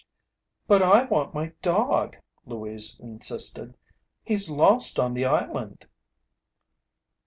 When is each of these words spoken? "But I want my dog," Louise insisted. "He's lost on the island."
"But 0.65 0.81
I 0.81 1.03
want 1.03 1.35
my 1.35 1.49
dog," 1.61 2.17
Louise 2.47 2.99
insisted. 2.99 3.77
"He's 4.23 4.49
lost 4.49 4.97
on 4.99 5.13
the 5.13 5.25
island." 5.25 5.85